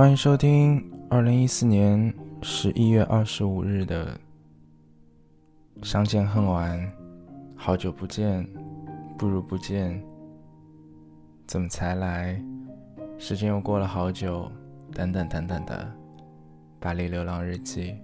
[0.00, 2.10] 欢迎收听二零一四年
[2.40, 4.18] 十一月二十五日的
[5.86, 6.80] 《相见恨晚》，
[7.54, 8.48] 好久不见，
[9.18, 10.02] 不如不见，
[11.46, 12.42] 怎么才来？
[13.18, 14.50] 时间又过了好久，
[14.94, 15.92] 等等等等的
[16.80, 17.94] 《巴黎流浪日记》。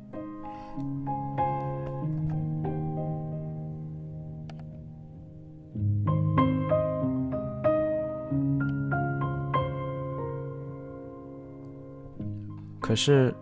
[12.96, 13.32] 是，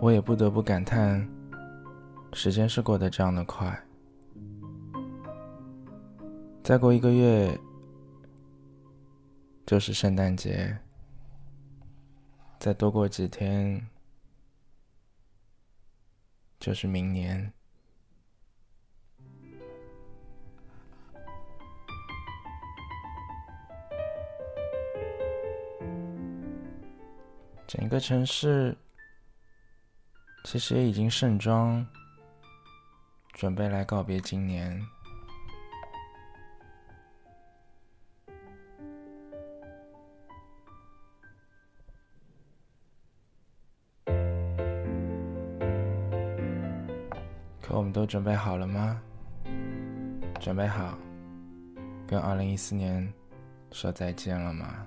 [0.00, 1.24] 我也不得不感叹，
[2.32, 3.80] 时间是过得这样的快。
[6.64, 7.56] 再过一个月，
[9.64, 10.76] 就是圣诞节；
[12.58, 13.86] 再多过几天，
[16.58, 17.52] 就是明年。
[27.68, 28.76] 整个城市。
[30.44, 31.84] 其实也已经盛装，
[33.32, 34.80] 准备来告别今年。
[47.60, 49.02] 可我们都准备好了吗？
[50.40, 50.96] 准备好
[52.06, 53.12] 跟二零一四年
[53.72, 54.86] 说再见了吗？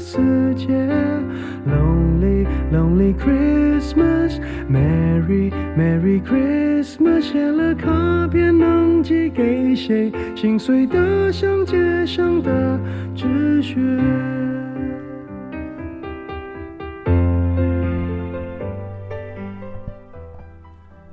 [0.00, 0.18] 了死
[0.54, 0.66] 结。
[1.66, 7.20] Lonely, lonely Christmas, Merry, Merry Christmas。
[7.20, 10.10] 写了卡片能寄给谁？
[10.34, 12.80] 心碎的像街上的
[13.14, 13.76] 纸屑。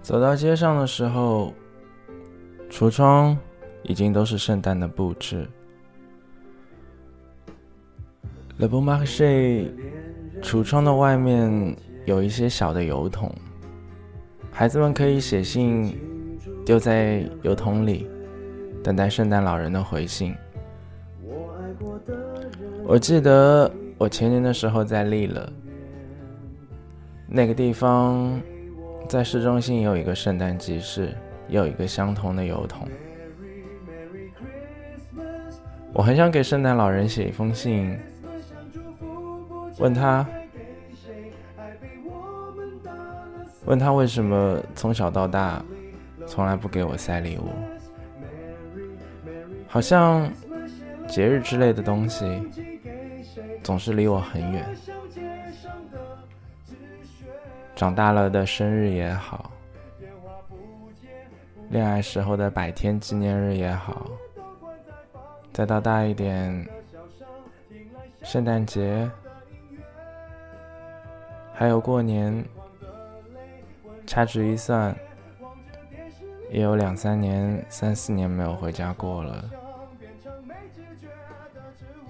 [0.01, 1.53] 走到街上的时候，
[2.69, 3.37] 橱窗
[3.83, 5.45] 已经都是圣诞的布置。
[8.59, 9.67] Le Bon Marché。
[10.39, 11.75] 橱窗的外面
[12.05, 13.33] 有一些小的油桶，
[14.51, 15.97] 孩子们可以写信
[16.63, 18.07] 丢在油桶里，
[18.83, 20.35] 等待圣诞老人的回信。
[22.85, 25.51] 我记得我前年的时候在利了，
[27.27, 28.39] 那个地方
[29.09, 31.15] 在市中心也有一个圣诞集市，
[31.47, 32.87] 也有一个相同的油桶。
[35.93, 37.97] 我很想给圣诞老人写一封信。
[39.79, 40.25] 问他，
[43.65, 45.63] 问他为什么从小到大
[46.25, 47.49] 从来不给我塞礼物？
[49.67, 50.31] 好像
[51.07, 52.25] 节日之类的东西
[53.61, 54.65] 总是离我很远。
[57.75, 59.51] 长大了的生日也好，
[61.69, 64.07] 恋爱时候的百天纪念日也好，
[65.53, 66.67] 再到大一点，
[68.23, 69.07] 圣诞节。
[71.59, 72.45] 还有过年，
[74.05, 74.95] 掐指一算，
[76.51, 79.43] 也有两三年、三四年没有回家过了。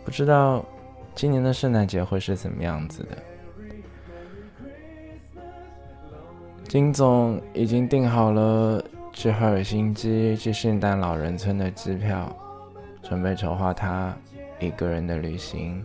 [0.04, 0.66] 不知道
[1.16, 3.18] 今年的圣诞节会是怎么样子的。
[6.68, 8.84] 金总已经订好了
[9.14, 12.36] 去赫尔辛基去圣诞老人村的机票，
[13.02, 14.14] 准备筹划他
[14.60, 15.82] 一个人的旅行。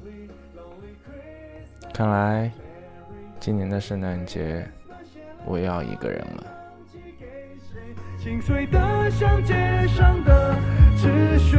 [1.94, 2.50] 看来。
[3.42, 4.64] 今年的圣诞节，
[5.44, 6.46] 我要一个人了。
[8.16, 9.52] 心碎的像街
[9.88, 10.56] 上的
[10.96, 11.58] 纸屑。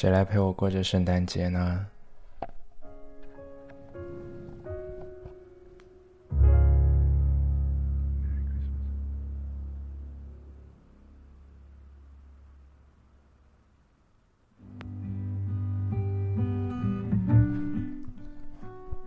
[0.00, 1.84] 谁来陪我过这圣诞节呢？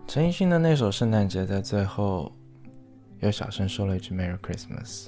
[0.05, 2.29] 陈奕迅的那首《圣诞节》在最后
[3.21, 5.07] 又小声说了一句 “Merry Christmas”。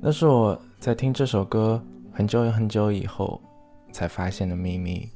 [0.00, 1.80] 那是我在听这首歌
[2.12, 3.40] 很久很久以后
[3.92, 5.08] 才发现的秘密。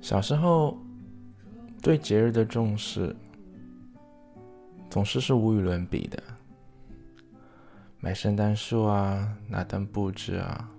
[0.00, 0.76] 小时候
[1.80, 3.14] 对节日的重视
[4.90, 6.22] 总是是无与伦比的，
[8.00, 10.70] 买圣诞树啊，拿灯布置啊，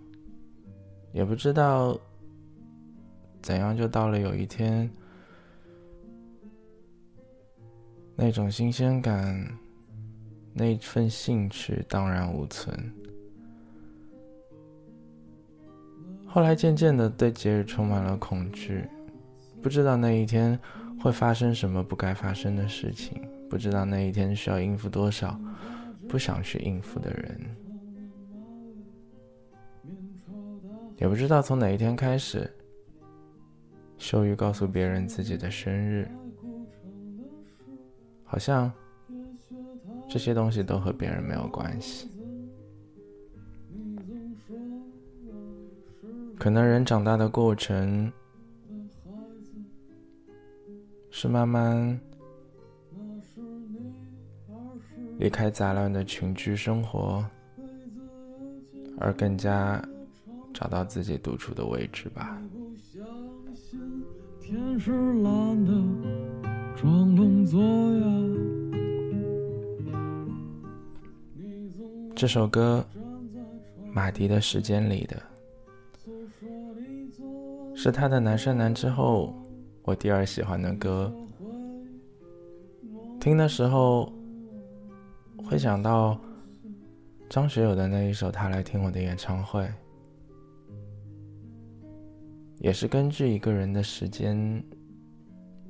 [1.12, 2.00] 也不知道。
[3.42, 4.90] 怎样就到了有一天，
[8.16, 9.46] 那种新鲜感，
[10.54, 12.74] 那份兴趣荡然无存。
[16.34, 18.90] 后来渐渐的对节日充满了恐惧，
[19.62, 20.60] 不知道那一天
[21.00, 25.40] 会发生什么不该发生的事情，不知道那一天需要应付多少
[26.10, 27.40] 不想去应付的人，
[30.98, 32.52] 也不知道从哪一天开始。
[34.00, 36.10] 羞于告诉别人自己的生日，
[38.24, 38.72] 好像
[40.10, 42.10] 这些东西都和别人没有关系。
[46.38, 48.12] 可能人长大的过程
[51.10, 52.00] 是慢慢
[55.18, 57.26] 离开杂乱的群居生活，
[59.00, 59.82] 而更加
[60.54, 62.42] 找到自己独处的位置吧。
[64.42, 65.72] 天是蓝的，
[66.76, 68.06] 装聋作哑。
[72.16, 72.86] 这首歌，
[73.92, 75.22] 马迪的时间里的，
[77.76, 79.34] 是他的《南山南》之后
[79.84, 81.14] 我第二喜欢的歌。
[83.20, 84.12] 听的时候，
[85.46, 86.20] 会想到
[87.30, 89.62] 张学友的那一首《他来听我的演唱会》。
[92.60, 94.64] 也是根据一个人的时间、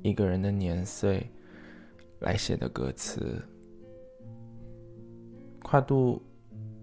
[0.02, 1.28] 一个人的年岁
[2.20, 3.42] 来写的歌词，
[5.62, 6.22] 跨度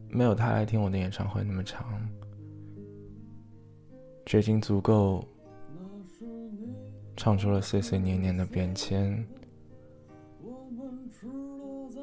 [0.09, 1.85] 没有他来听我的演唱会那么长，
[4.31, 5.21] 却已经足够
[7.17, 9.21] 唱出了岁岁年年的变迁，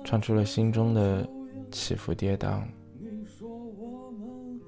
[0.04, 1.26] 唱出了心中的
[1.70, 2.60] 起伏跌宕，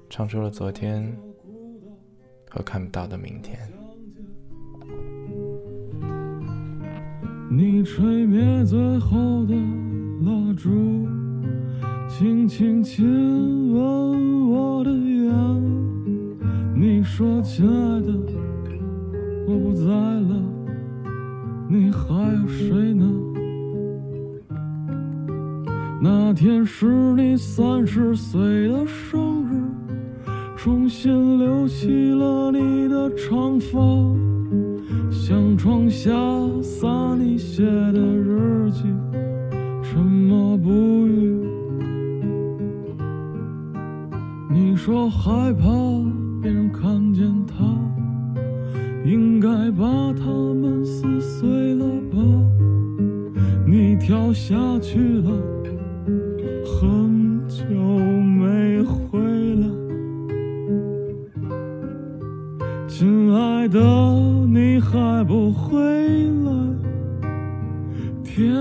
[0.09, 1.15] 唱出了昨天。
[2.49, 3.59] 和看不到的明天。
[7.47, 9.53] 你吹灭最后的
[10.25, 11.07] 蜡烛，
[12.09, 15.80] 轻轻亲吻我的眼。
[17.21, 18.11] 说：“亲爱的，
[19.47, 20.41] 我不在了，
[21.69, 23.05] 你还有谁呢？”
[26.01, 29.51] 那天是你三十岁的生日。
[30.57, 33.79] 重新留起了你的长发，
[35.11, 36.09] 像床下
[36.63, 38.81] 撒你写的日记，
[39.83, 40.71] 沉默不
[41.05, 41.39] 语。
[44.49, 45.69] 你说害怕
[46.41, 47.63] 别人看见他，
[49.03, 52.17] 应该把他们撕碎了吧？
[53.65, 55.31] 你跳下去了，
[56.65, 59.19] 很久没回
[59.55, 59.67] 来。
[62.87, 63.79] 亲爱的，
[64.47, 65.79] 你还不回
[66.43, 66.51] 来？
[68.23, 68.51] 天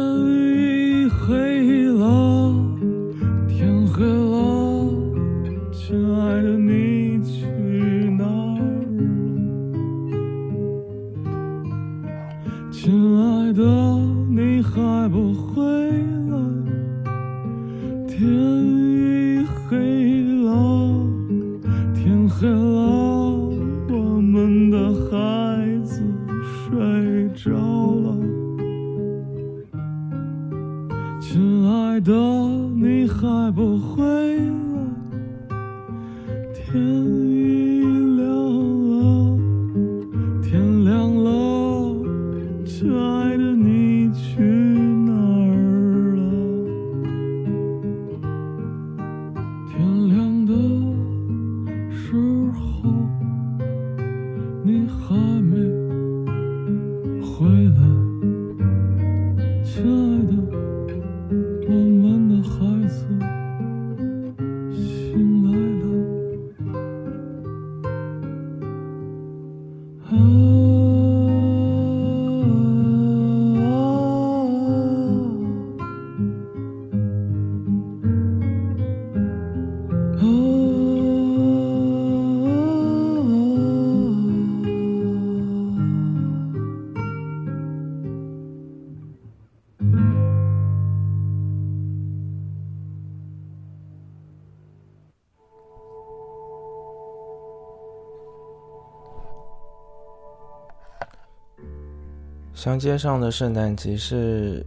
[102.61, 104.63] 乡街上的圣诞集市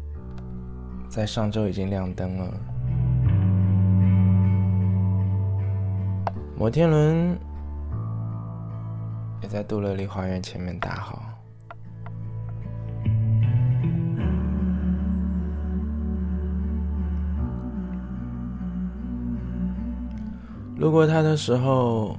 [1.08, 2.52] 在上周已经亮灯了，
[6.58, 7.38] 摩天轮
[9.44, 11.22] 也在杜乐丽花园前面搭好。
[20.78, 22.18] 路过他的时候，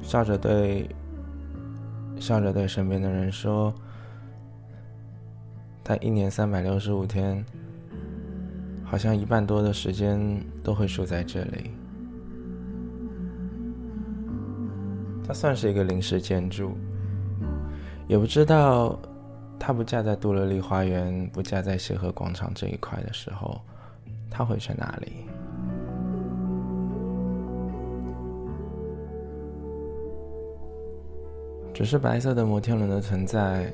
[0.00, 0.88] 笑着对
[2.18, 3.70] 笑着对身边的人说。
[5.84, 7.44] 他一年三百六十五天，
[8.82, 11.70] 好像一半多的时间都会住在这里。
[15.26, 16.72] 它算是一个临时建筑，
[18.08, 18.98] 也不知道
[19.58, 23.60] 它不架在杜乐丽花园、不架在协和广场这一块的时候，
[24.30, 25.26] 它会去哪里？
[31.74, 33.70] 只是白色的摩天轮的存在。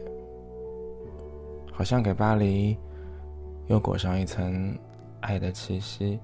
[1.81, 2.77] 好像给巴黎
[3.69, 4.79] 又裹上一层
[5.23, 6.21] 爱的气息。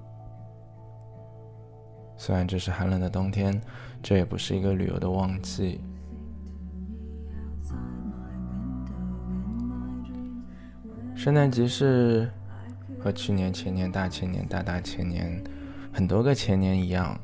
[2.15, 3.59] 虽然这是寒冷的冬天，
[4.03, 5.81] 这也不是一个旅游的旺季。
[11.15, 12.31] 圣诞集市
[12.99, 15.43] 和去年、前年、大前年、大大前年、
[15.91, 17.19] 很多个前年一样，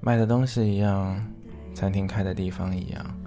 [0.00, 1.22] 卖的东西一样，
[1.74, 3.21] 餐厅开的地方一样。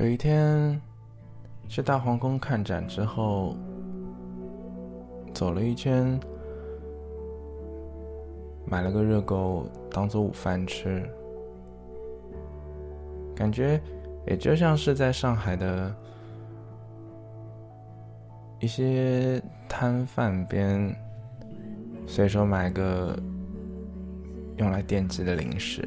[0.00, 0.80] 有一天，
[1.66, 3.56] 去大皇宫看展之后，
[5.34, 6.16] 走了一圈，
[8.64, 11.02] 买了个热狗当做午饭吃，
[13.34, 13.80] 感觉
[14.24, 15.92] 也就像是在上海的
[18.60, 20.94] 一些摊贩边
[22.06, 23.18] 随手买个
[24.58, 25.82] 用来垫资的零食。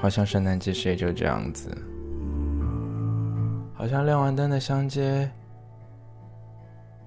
[0.00, 1.70] 好像圣诞集市也就这样子，
[3.74, 5.30] 好像亮完灯的乡街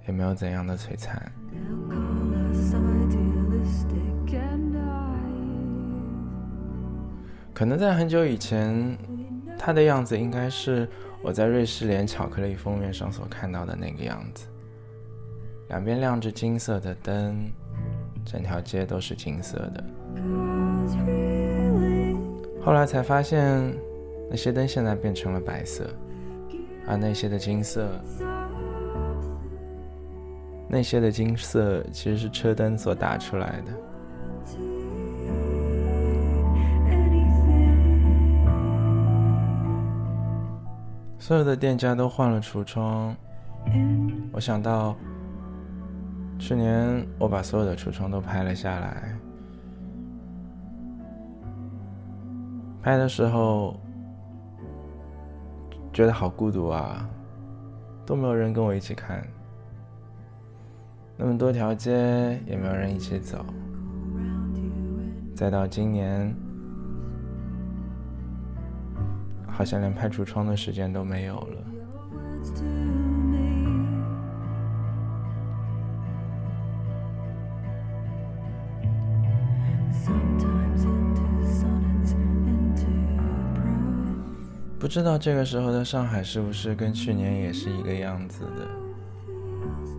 [0.08, 1.20] 也没有怎样的璀璨。
[7.52, 8.96] 可能在很久以前，
[9.58, 10.88] 它的样子应该是
[11.24, 14.46] 我在瑞士莲巧克力封面上所看到的那个样子，
[15.70, 17.52] 两边亮着金色的灯，
[18.24, 19.84] 整条街都是金色的。
[22.66, 23.76] 后来才发现，
[24.30, 25.86] 那些灯现在变成了白色，
[26.88, 27.90] 而那些的金色，
[30.70, 33.74] 那些的金色其实是车灯所打出来的。
[41.20, 43.16] 所有的店家都换了橱窗，
[44.32, 44.96] 我想到，
[46.40, 49.13] 去年我把所有的橱窗都拍了下来。
[52.84, 53.80] 拍的时候
[55.94, 57.10] 觉得好孤独啊，
[58.06, 59.26] 都没有人跟我一起看，
[61.16, 63.46] 那么多条街也没有人一起走。
[65.34, 66.36] 再到今年，
[69.48, 71.58] 好像连拍橱窗的时间都没有了。
[84.84, 88.68] 不知道这个时候的上海是不是跟去年也是一个样子的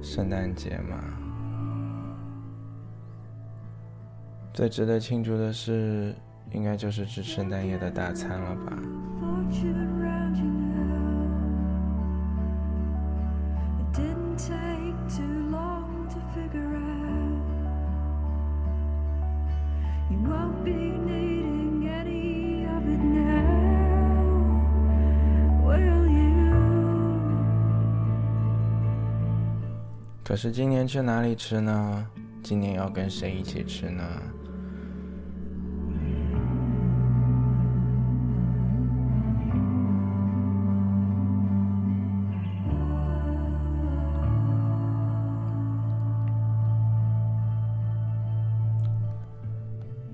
[0.03, 1.03] 圣诞节嘛？
[4.53, 6.15] 最值得庆祝的事，
[6.53, 8.79] 应该就是吃圣诞夜的大餐了吧？
[30.45, 32.07] 是今年去哪里吃呢？
[32.43, 34.05] 今年要跟谁一起吃呢？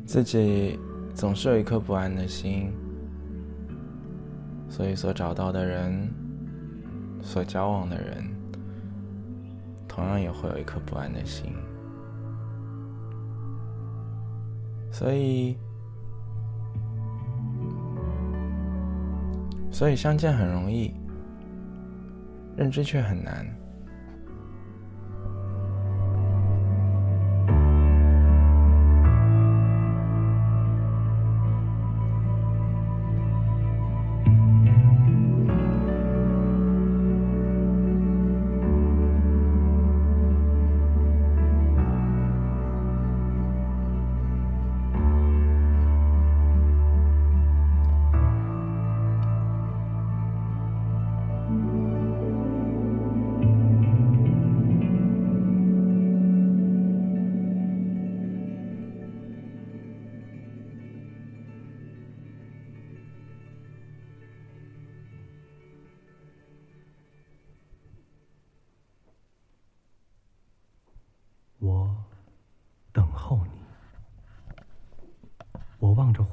[0.07, 0.79] 自己
[1.13, 2.73] 总是有一颗不安的心，
[4.69, 6.09] 所以所找到的人，
[7.21, 8.40] 所交往的人。
[10.01, 11.55] 同样也会有一颗不安的心，
[14.91, 15.59] 所以
[19.71, 20.95] 所以相见很容易，
[22.57, 23.47] 认知却很难。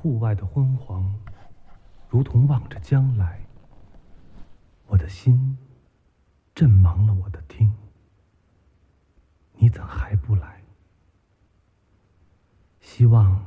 [0.07, 1.13] 户外的昏黄，
[2.07, 3.41] 如同望着将来。
[4.85, 5.57] 我的心
[6.55, 7.73] 震忙了我的听，
[9.55, 10.61] 你怎还不来？
[12.79, 13.43] 希望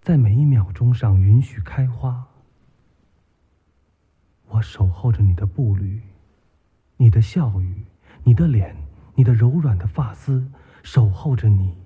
[0.00, 2.26] 在每一秒钟上允许开花。
[4.46, 6.00] 我守候着你的步履，
[6.96, 7.84] 你的笑语，
[8.24, 8.74] 你的脸，
[9.14, 10.50] 你的柔软的发丝，
[10.82, 11.76] 守候着你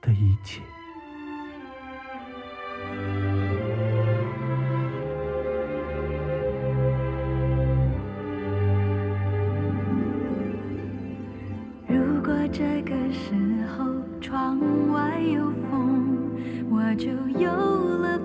[0.00, 0.62] 的一切。
[11.86, 13.34] 如果这个时
[13.76, 13.84] 候
[14.20, 14.58] 窗
[14.92, 16.18] 外有风
[16.70, 18.18] 我就有了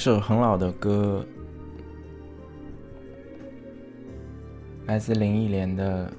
[0.00, 1.22] 首很老的歌，
[4.86, 6.10] 来自林忆莲的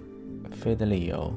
[0.54, 1.34] 《飞的理由》。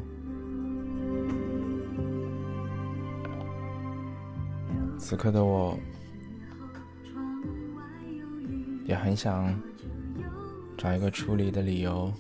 [4.99, 5.75] 此刻的我，
[8.85, 9.59] 也很想
[10.77, 12.13] 找一个出离的理由。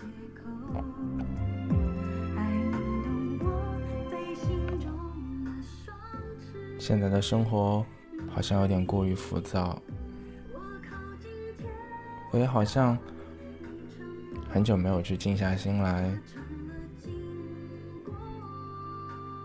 [6.79, 7.85] 现在的生活
[8.31, 9.79] 好像有点过于浮躁。
[12.35, 12.99] 我也好像
[14.51, 16.13] 很久没有去静下心来，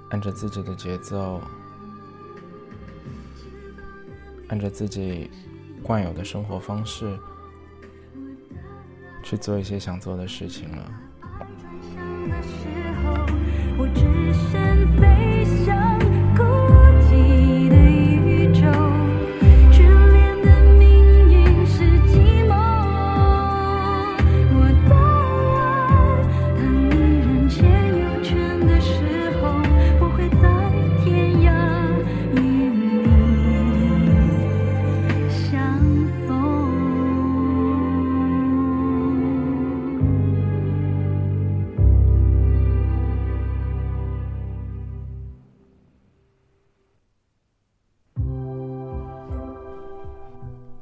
[0.09, 1.39] 按着自己的节奏，
[4.47, 5.29] 按着自己
[5.83, 7.15] 惯有的生活方式，
[9.23, 10.91] 去做一些想做的事情了。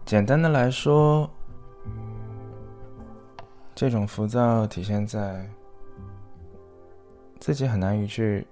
[0.08, 1.30] 简单的来说，
[3.76, 5.46] 这种浮躁体现在
[7.41, 8.48] 自己很难于去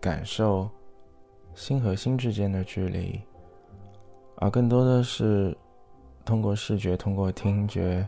[0.00, 0.68] 感受
[1.54, 3.22] 心和心之间的距离，
[4.38, 5.56] 而更多的是
[6.24, 8.04] 通过视觉、通过听觉、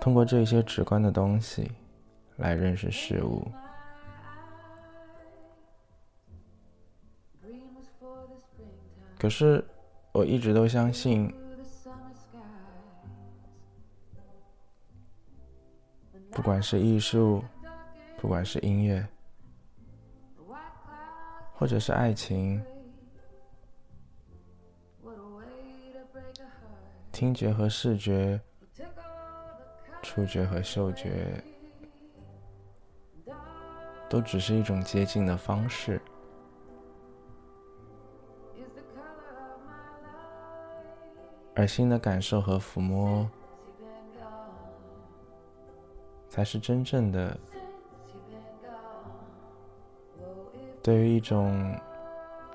[0.00, 1.70] 通过这些直观的东西
[2.38, 3.46] 来认识事物。
[9.18, 9.62] 可是，
[10.12, 11.30] 我一直都相信，
[16.40, 17.44] 不管是艺术，
[18.16, 19.06] 不管是音乐，
[21.52, 22.64] 或者是爱情，
[27.12, 28.40] 听觉和视觉，
[30.00, 31.44] 触觉和嗅觉，
[34.08, 36.00] 都只是一种接近的方式。
[41.54, 43.30] 而新的感受和抚摸，
[46.30, 47.36] 才是真正的
[50.82, 51.78] 对于一种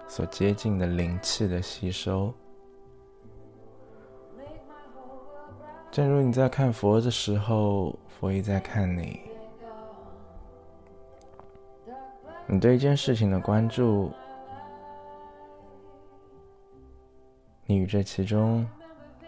[0.08, 2.34] 所接近的灵气的吸收。
[5.92, 9.22] 正如你在看佛的时候，佛也在看你。
[12.48, 14.12] 你对一件事情的关注，
[17.66, 18.66] 你与这其中。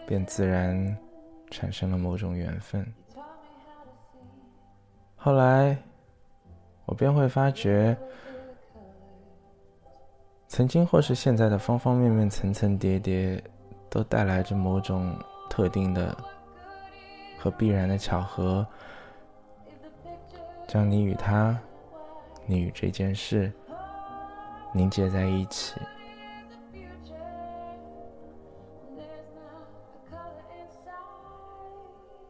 [0.06, 0.96] 便自然
[1.50, 2.82] 产生了某种缘分。
[5.20, 5.76] 后来，
[6.86, 7.94] 我便会发觉，
[10.46, 13.42] 曾经或是现在的方方面面、层层叠叠，
[13.90, 15.12] 都带来着某种
[15.50, 16.16] 特定的
[17.38, 18.64] 和必然的巧合，
[20.66, 21.58] 将你与他、
[22.46, 23.52] 你与这件事
[24.72, 25.74] 凝结在一起。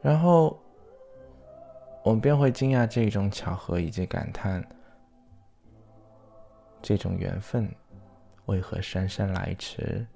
[0.01, 0.59] 然后，
[2.05, 4.67] 我们便会惊讶这种巧合，以及感叹
[6.81, 7.71] 这种缘分
[8.47, 10.07] 为何姗姗来迟。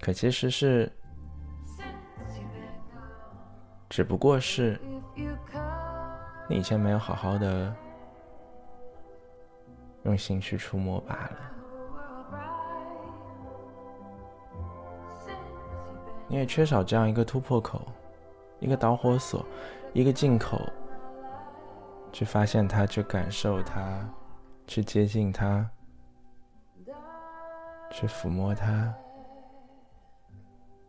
[0.00, 0.90] 可其实是，
[3.90, 4.80] 只不过是
[6.48, 7.74] 你以前没有好好的
[10.04, 11.36] 用心去触摸罢了。
[16.28, 17.86] 你也缺少这样一个突破口，
[18.60, 19.44] 一个导火索，
[19.92, 20.60] 一个进口，
[22.12, 24.08] 去发现它，去感受它，
[24.66, 25.68] 去接近它，
[27.90, 28.92] 去抚摸它，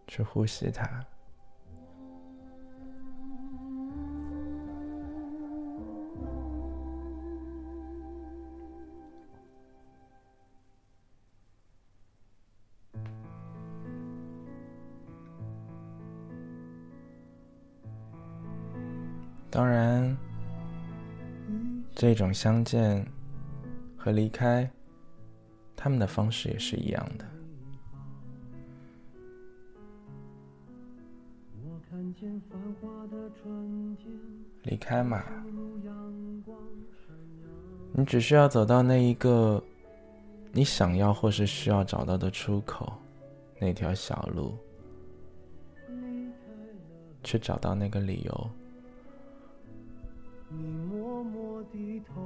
[0.07, 0.87] 去呼吸它。
[19.51, 20.15] 当然，
[21.95, 23.05] 这种相见
[23.97, 24.69] 和离开，
[25.75, 27.25] 他们的方式也是一样的。
[34.63, 35.23] 离开嘛，
[37.91, 39.61] 你只需要走到那一个
[40.51, 42.93] 你想要或是需要找到的出口，
[43.59, 44.55] 那条小路，
[47.23, 48.49] 去找到那个理由。
[50.51, 52.19] 你默默低头，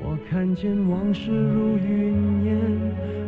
[0.00, 2.56] 我看见往事如云烟，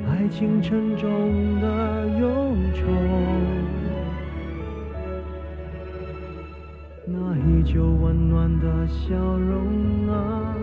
[0.09, 2.87] 爱情沉重的忧愁。
[7.07, 10.55] 那依旧温暖的笑容啊，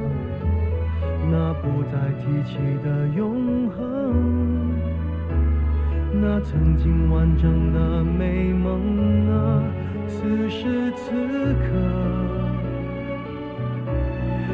[1.29, 4.71] 那不再提起的永恒，
[6.21, 9.61] 那曾经完整的美梦啊。
[10.07, 11.11] 此时此
[11.53, 11.67] 刻，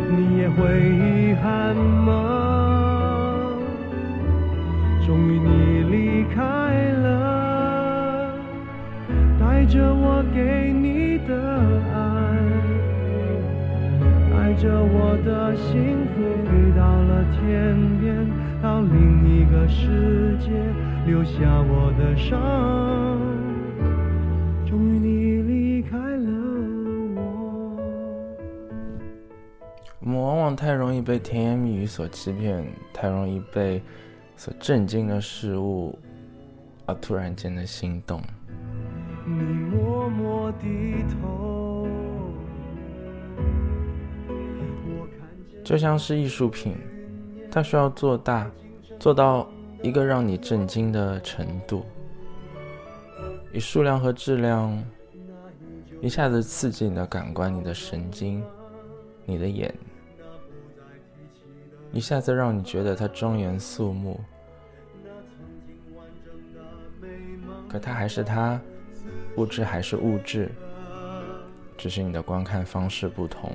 [0.09, 2.11] 你也会遗憾吗？
[5.05, 6.41] 终于你离开
[7.03, 8.33] 了，
[9.39, 11.31] 带着我给你的
[11.93, 11.95] 爱，
[14.31, 16.13] 带着我的幸福
[16.49, 18.27] 飞到了天边，
[18.61, 20.49] 到另一个世界，
[21.05, 23.12] 留下我的伤。
[30.05, 32.61] 我们往往太容易被甜言蜜语所欺骗，
[32.91, 33.81] 太容易被
[34.35, 35.97] 所震惊的事物
[36.85, 38.21] 而突然间的心动。
[39.25, 41.87] 你默默低头，
[45.63, 46.75] 就像是艺术品，
[47.49, 48.51] 它需要做大，
[48.99, 49.47] 做到
[49.81, 51.85] 一个让你震惊的程度，
[53.53, 54.83] 以数量和质量
[56.01, 58.43] 一下子刺激你的感官、你的神经、
[59.25, 59.73] 你的眼。
[61.93, 64.19] 一下子让你觉得它庄严肃穆，
[67.69, 68.59] 可他还是他，
[69.37, 70.51] 物质还是物质，
[71.77, 73.51] 只是你的观看方式不同，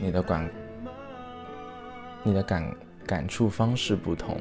[0.00, 0.50] 你的感，
[2.24, 2.74] 你的感
[3.06, 4.36] 感触方式不同。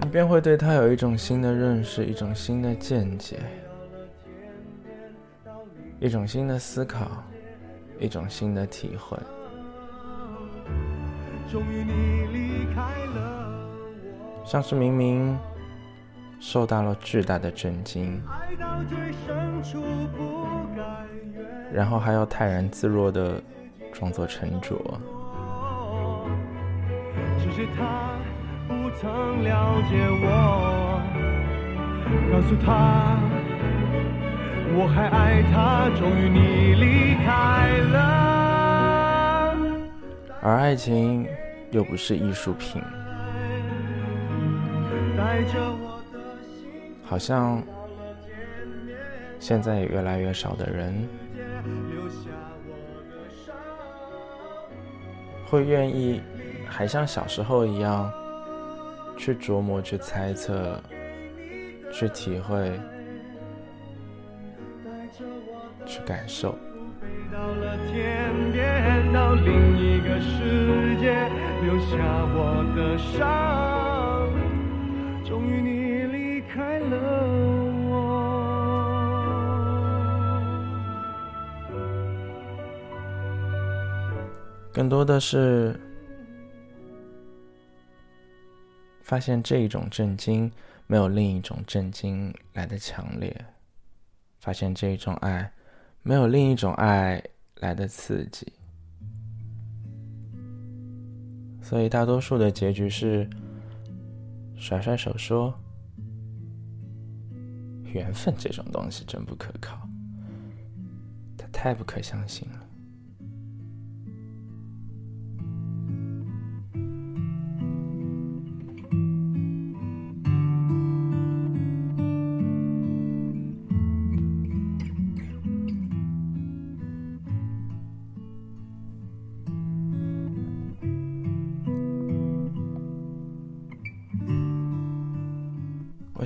[0.00, 3.38] 你便会对他有一种新的认识，一种新的见解，
[6.00, 7.06] 一种新的思考，
[7.98, 9.18] 一种新的体会。
[14.44, 15.36] 像是明明
[16.38, 18.22] 受到了巨大的震惊，
[21.72, 23.42] 然后还要泰然自若的
[23.92, 24.76] 装作沉着。
[27.38, 28.16] 只是他
[28.68, 31.02] 不曾了解我，
[32.30, 33.18] 告诉他
[34.76, 35.88] 我还爱他。
[35.98, 37.96] 终于你离开了，
[40.42, 41.26] 而爱情
[41.70, 42.82] 又不是艺术品，
[47.04, 47.62] 好像
[49.40, 51.08] 现在也越来越少的人
[55.46, 56.20] 会愿意。
[56.70, 58.12] 还像小时候一样，
[59.16, 60.78] 去琢磨、去猜测、
[61.90, 62.78] 去体会、
[65.88, 66.52] 去感受。
[67.00, 71.28] 飞到了天边到另一个世界
[71.62, 71.96] 留下
[72.34, 74.28] 我的伤
[75.24, 77.26] 终于你离开了
[77.88, 77.94] 我
[84.72, 85.80] 更多的是
[89.02, 90.52] 发现这一种震惊
[90.86, 93.34] 没有另一种震惊来的强烈。
[94.38, 95.52] 发现这一种爱
[96.08, 97.22] 没有另一种爱
[97.56, 98.50] 来的刺激，
[101.60, 103.28] 所以大多数的结局是
[104.56, 105.54] 甩甩手说
[107.92, 109.86] ：“缘分这种东西真不可靠，
[111.36, 112.67] 它太不可相信了。”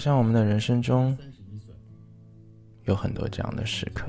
[0.02, 1.16] 像，我们的人生中
[2.86, 4.04] 有很多这样的时刻。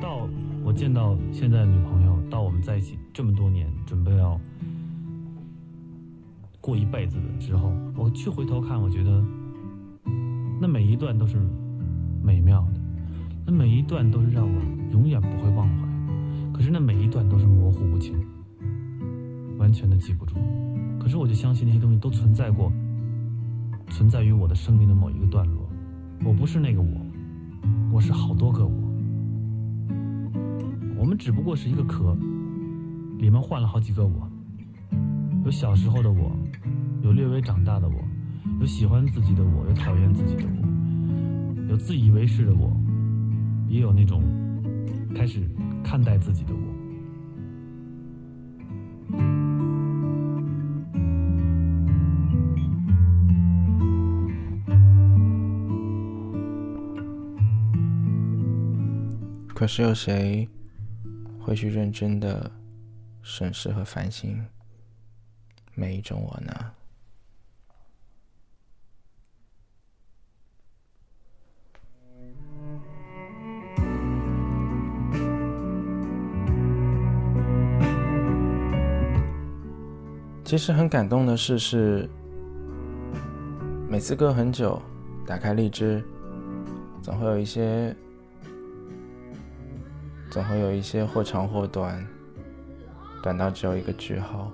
[0.00, 0.28] 到
[0.62, 4.40] 我见到现在的女朋友，到我们在一起这么多年，准备要
[6.60, 9.24] 过一辈子的时候，我去回头看，我觉得
[10.60, 11.36] 那每一段都是
[12.22, 12.80] 美妙的，
[13.44, 16.56] 那每一段都是让我永远不会忘怀。
[16.56, 18.14] 可是那每一段都是模糊不清，
[19.58, 20.36] 完全的记不住。
[21.00, 22.72] 可是我就相信那些东西都存在过。
[23.88, 25.68] 存在于我的生命的某一个段落，
[26.24, 27.06] 我不是那个我，
[27.92, 28.92] 我是好多个我。
[30.98, 32.16] 我们只不过是一个壳，
[33.18, 34.28] 里面换了好几个我。
[35.44, 36.32] 有小时候的我，
[37.02, 37.94] 有略微长大的我，
[38.60, 42.76] 有喜欢自己的我，有讨厌自己的我，有自以为是的我，
[43.68, 44.22] 也有那种
[45.14, 45.48] 开始
[45.84, 46.75] 看待自己的我。
[59.58, 60.46] 可是有谁
[61.40, 62.52] 会去认真的
[63.22, 64.44] 审视和反省
[65.74, 66.52] 每一种我呢？
[80.44, 82.06] 其实很感动的事是，
[83.88, 84.82] 每次隔很久
[85.26, 86.04] 打开荔枝，
[87.00, 87.96] 总会有一些。
[90.36, 92.06] 总会有一些或长或短，
[93.22, 94.52] 短到只有一个句号，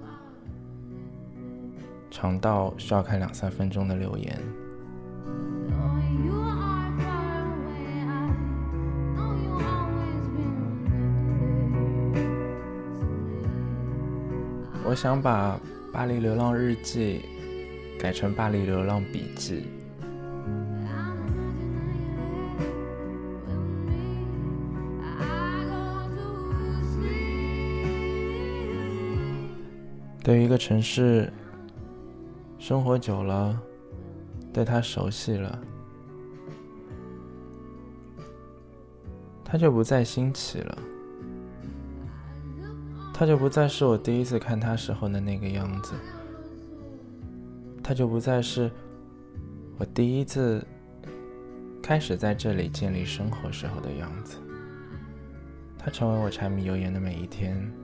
[2.08, 4.38] 长到需要看两三分钟的留言。
[14.84, 15.56] 我想把
[15.92, 17.24] 《巴黎流浪日记》
[18.00, 19.66] 改成《巴黎流浪笔记》。
[30.22, 31.32] 对于一个城市，
[32.56, 33.60] 生活久了，
[34.52, 35.58] 对它熟悉了，
[39.44, 40.78] 它就不再新奇了，
[43.12, 45.92] 它就不再是我第一次看他时候的那个样子，
[47.82, 48.70] 他就不再是
[49.76, 50.64] 我第一次
[51.82, 54.36] 开始在这里建立生活时候的样子。
[55.76, 57.81] 他成为我柴米油盐的每一天。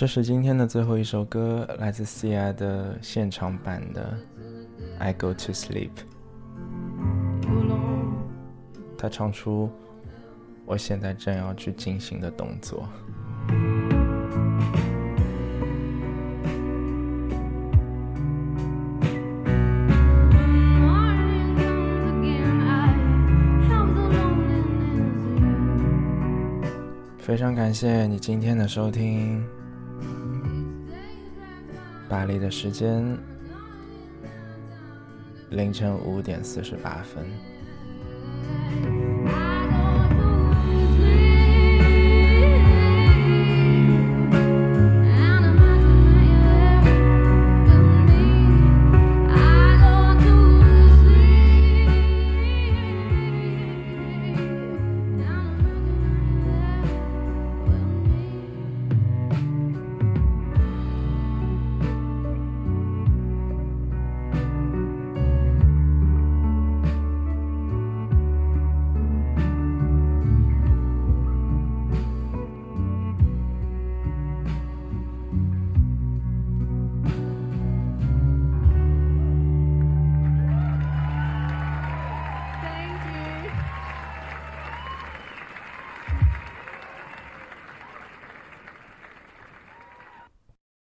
[0.00, 4.16] 这是今天的最后一首歌，来自 Cia 的现场版的
[4.98, 5.90] 《I Go to Sleep》。
[8.96, 9.70] 他唱出
[10.64, 12.88] 我现在正要去进行的动作。
[27.18, 29.44] 非常感谢你今天的收听。
[32.10, 33.16] 巴黎的时间
[35.50, 37.24] 凌晨五点四十八分。